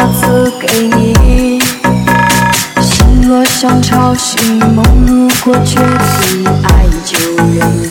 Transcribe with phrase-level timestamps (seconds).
[0.00, 1.60] 下次给你
[2.80, 5.78] 心若像潮汐梦如果决
[6.22, 7.89] 堤爱就任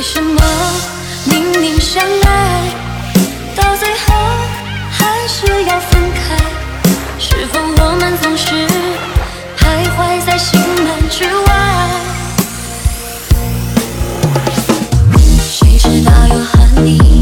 [0.00, 0.40] 为什么
[1.26, 2.70] 明明相爱
[3.54, 4.14] 到最后
[4.90, 6.38] 还是要分开？
[7.18, 8.66] 是否我们总是
[9.58, 11.50] 徘徊在心门之外？
[15.38, 17.19] 谁知道要和你。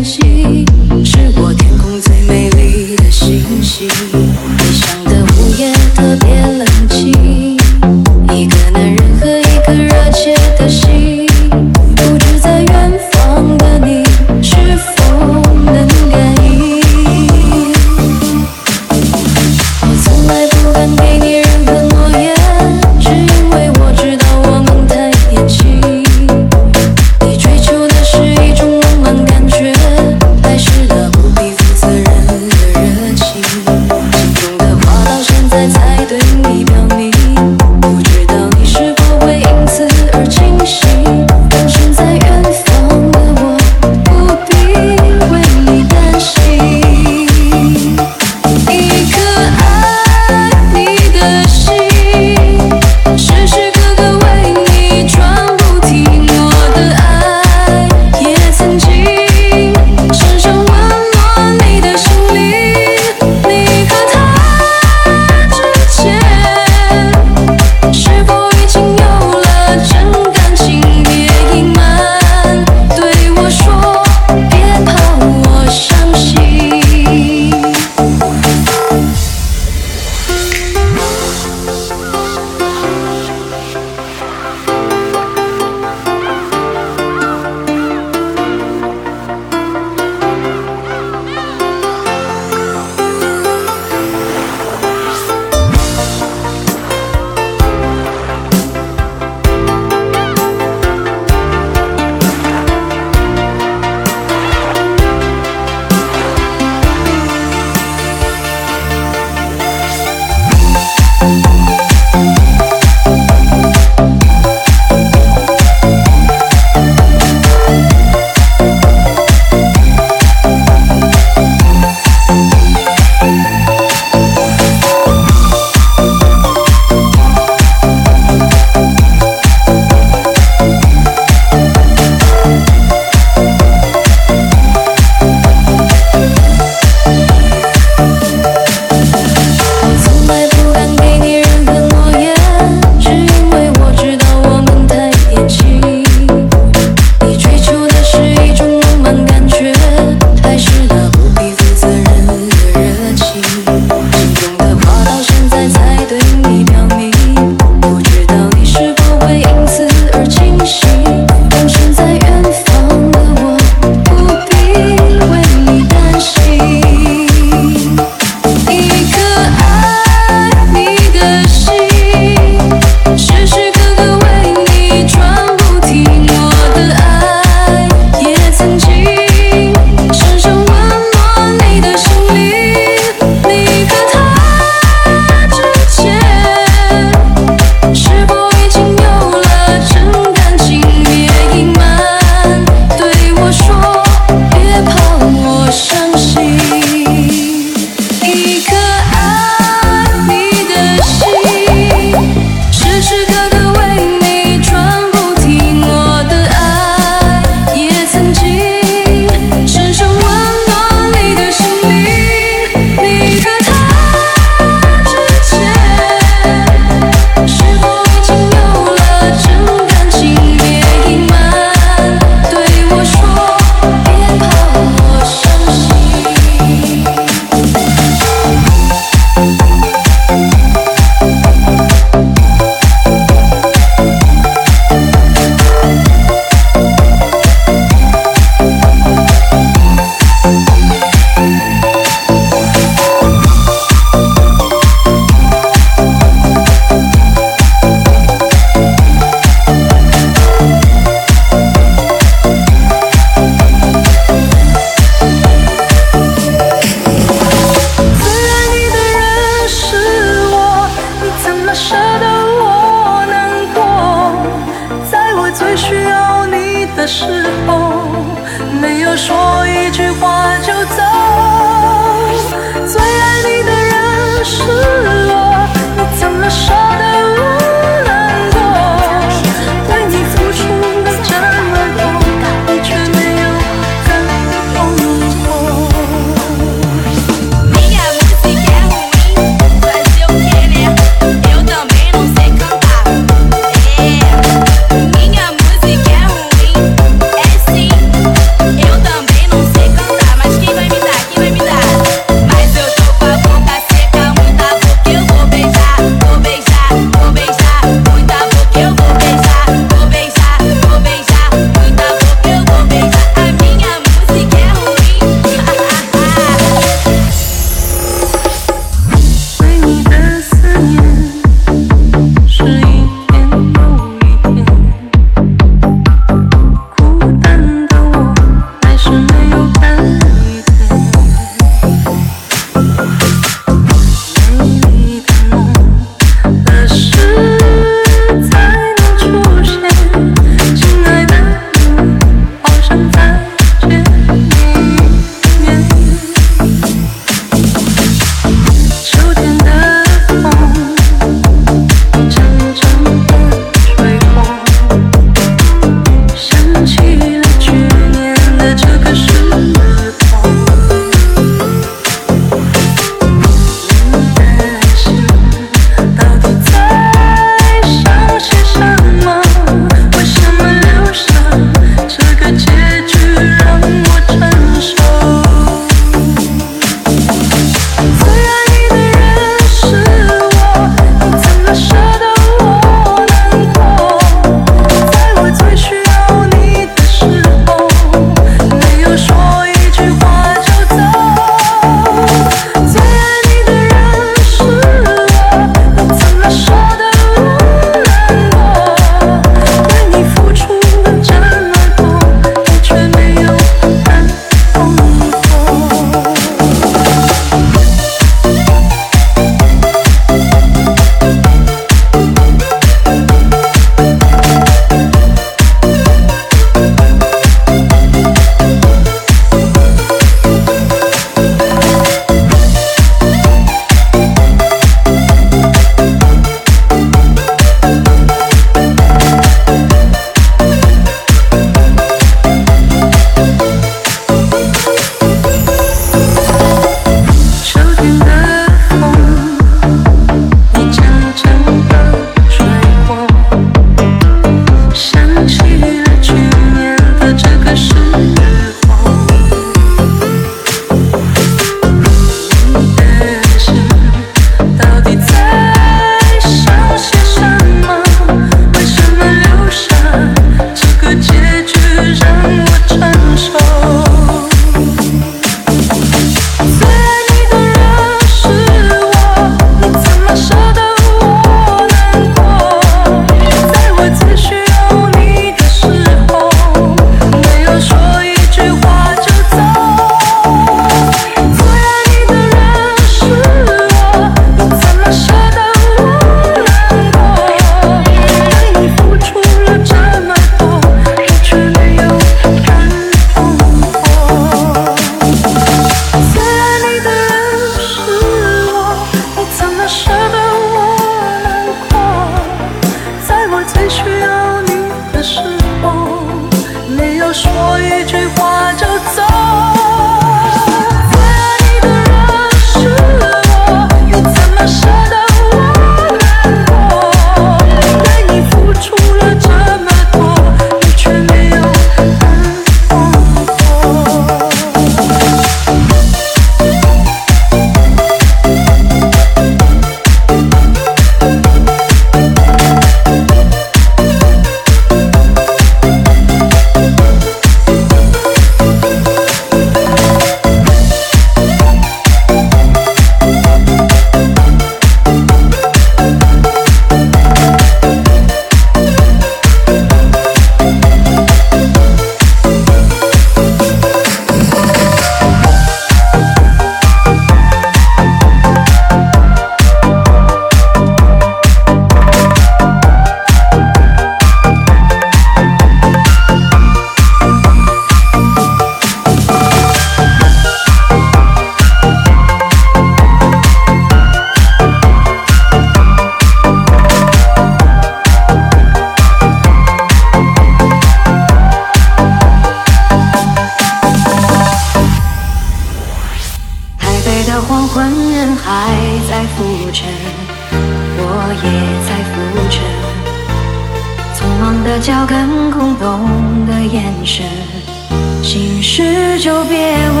[598.74, 600.00] 事就别问。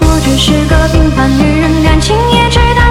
[0.00, 2.83] 我只是个平凡女人感情也值得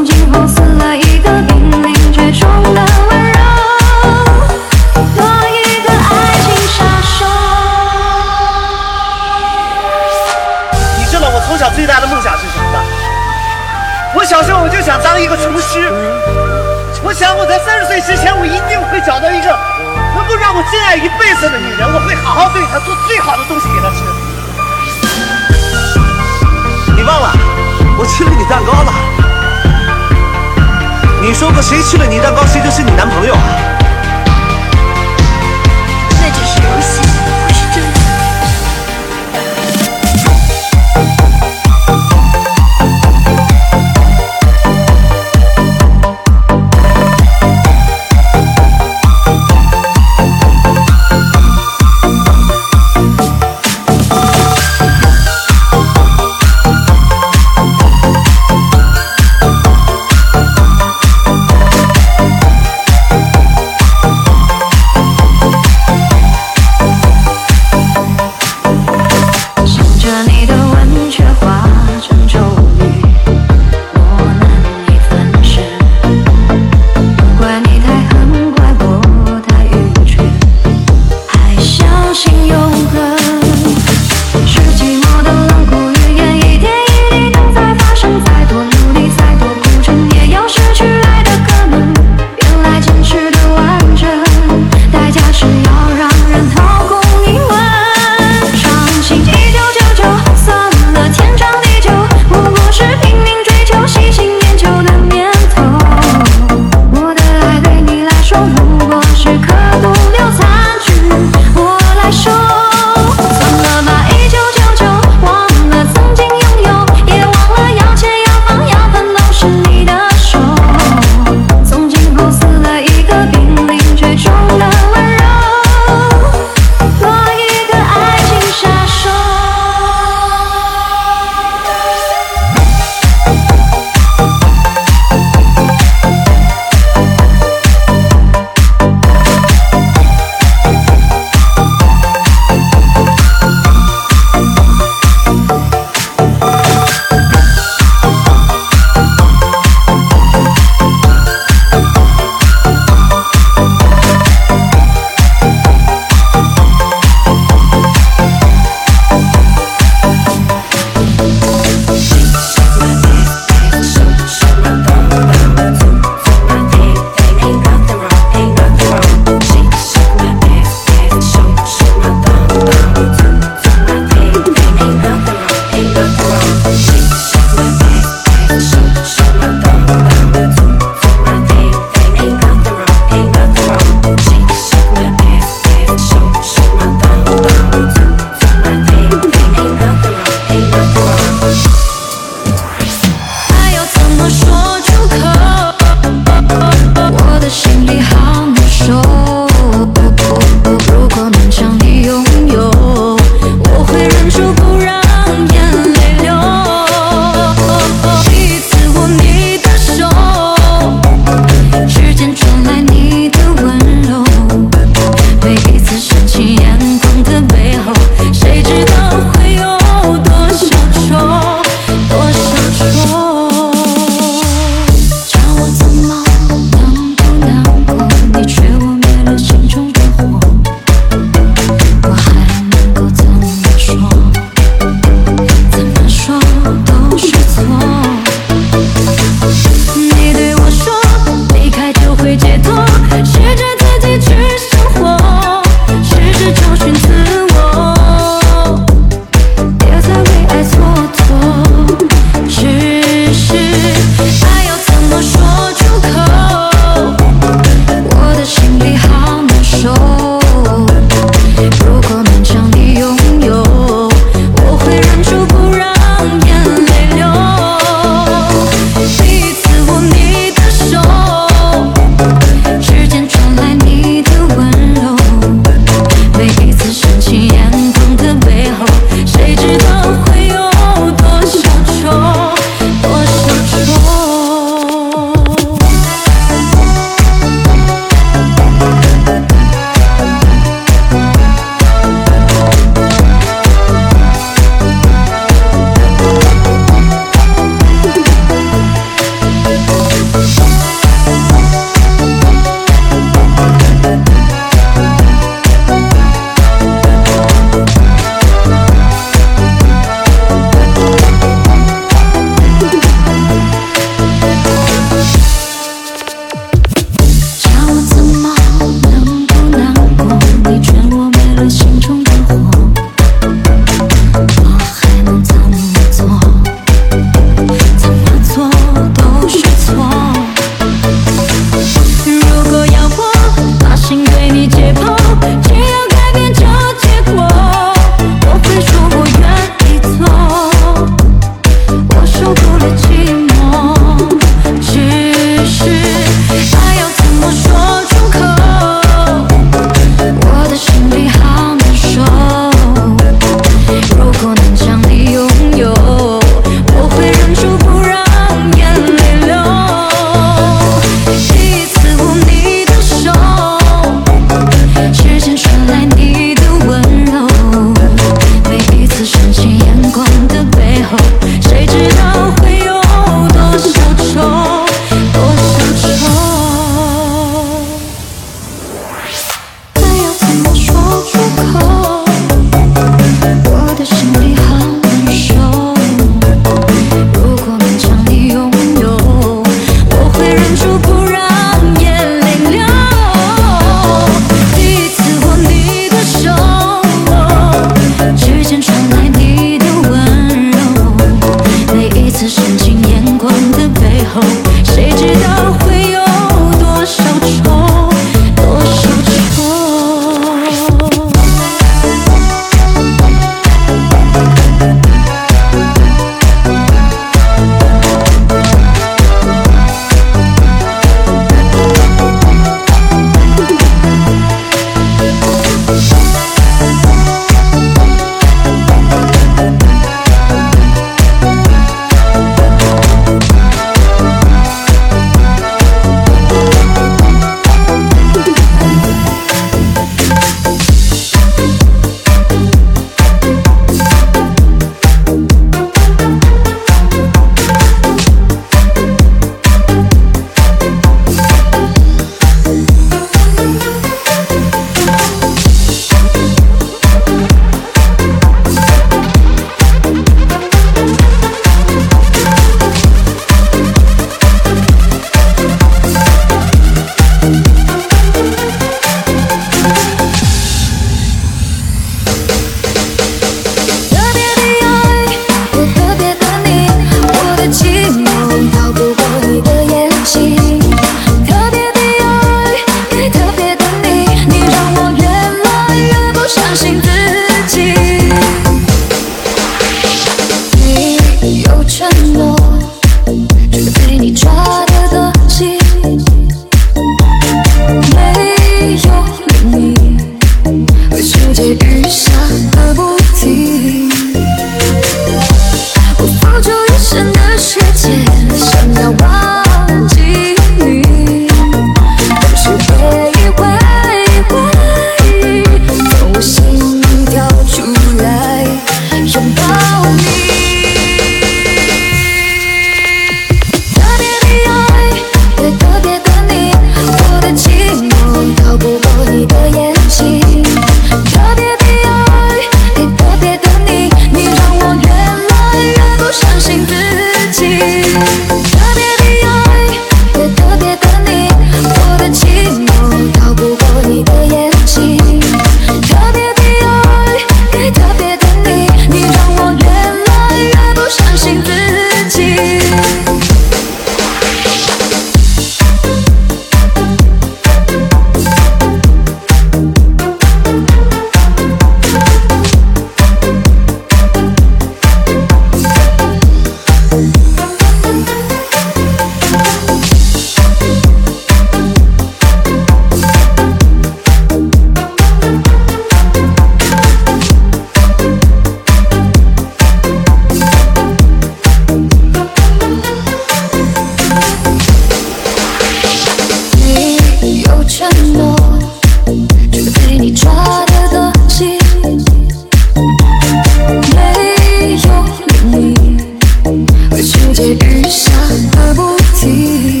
[598.71, 600.00] Double T.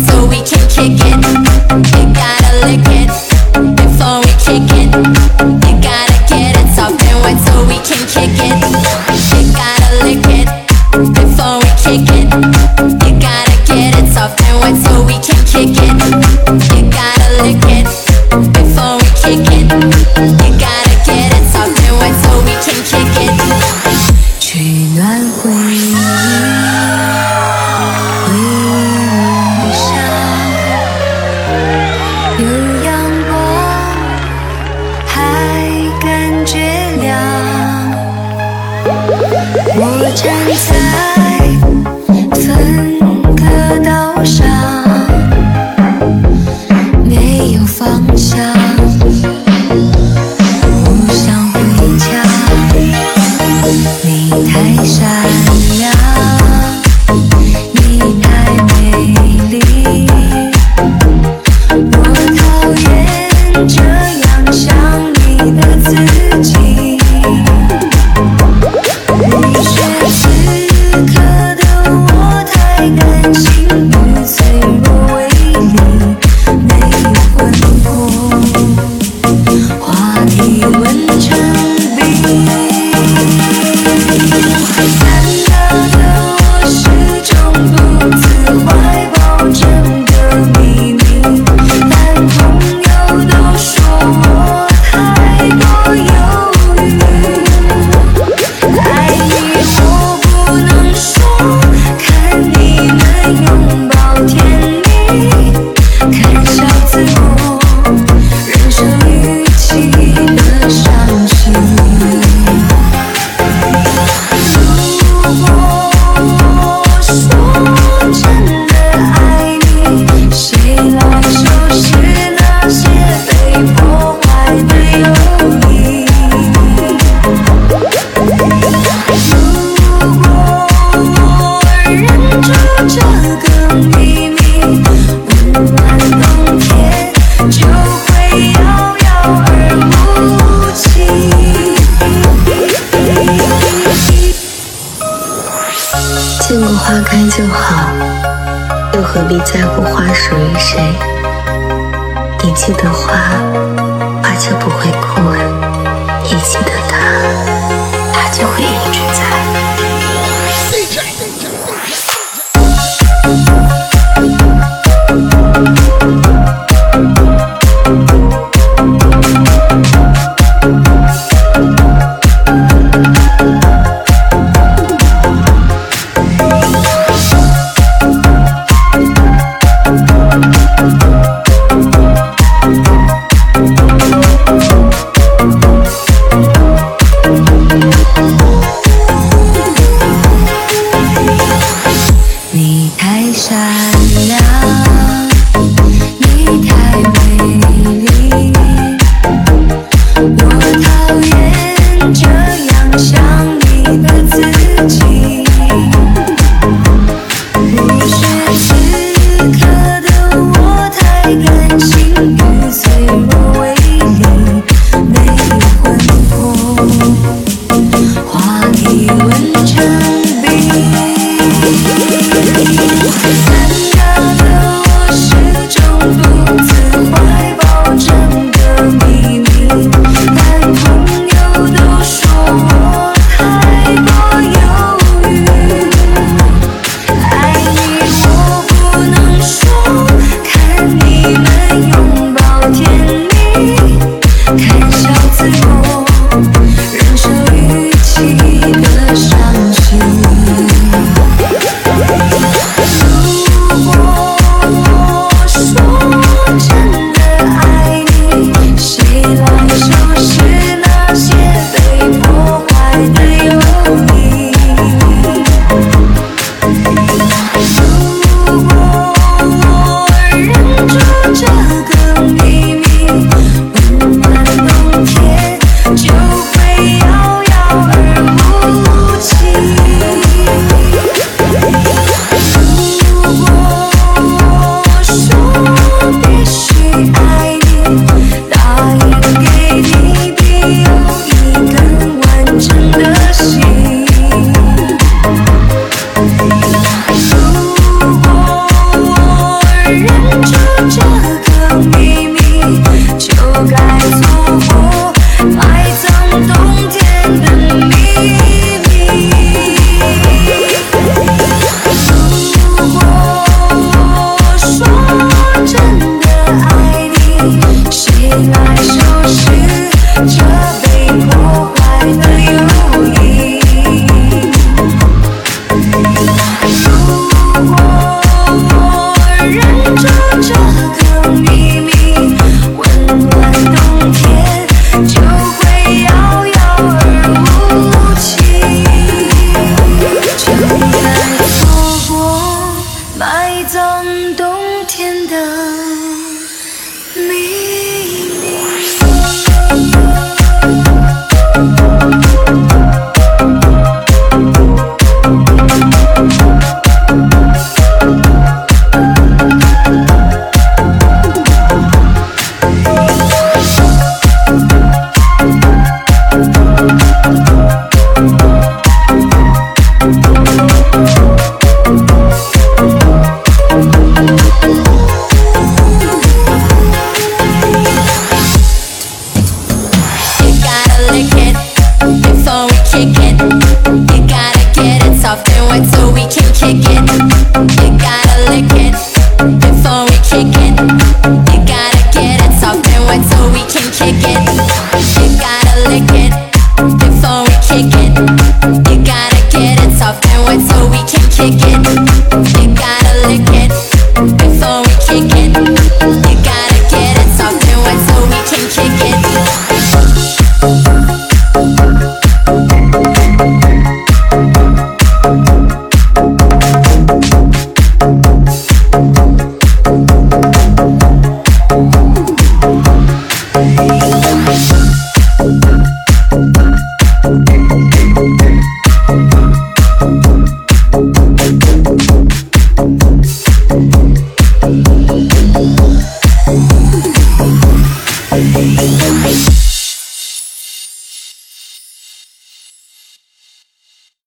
[0.00, 0.53] so we can